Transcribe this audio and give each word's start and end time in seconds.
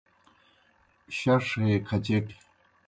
شݜ 1.17 1.47
ہے 1.63 1.71
کھچٹیْ 1.87 2.33